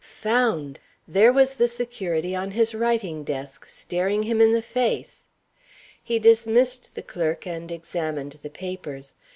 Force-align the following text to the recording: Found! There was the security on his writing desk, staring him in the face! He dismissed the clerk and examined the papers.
Found! 0.21 0.79
There 1.07 1.31
was 1.31 1.53
the 1.53 1.67
security 1.67 2.35
on 2.35 2.49
his 2.49 2.73
writing 2.73 3.23
desk, 3.23 3.67
staring 3.69 4.23
him 4.23 4.41
in 4.41 4.51
the 4.51 4.63
face! 4.63 5.27
He 6.03 6.17
dismissed 6.17 6.95
the 6.95 7.03
clerk 7.03 7.45
and 7.45 7.71
examined 7.71 8.39
the 8.41 8.49
papers. 8.49 9.13